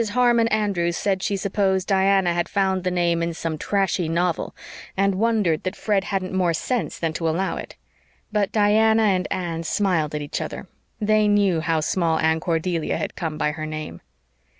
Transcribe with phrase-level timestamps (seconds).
[0.15, 4.55] Harmon Andrews said she supposed Diana had found the name in some trashy novel,
[4.97, 7.75] and wondered that Fred hadn't more sense than to allow it.
[8.31, 10.67] But Diana and Anne smiled at each other.
[10.99, 14.01] They knew how Small Anne Cordelia had come by her name.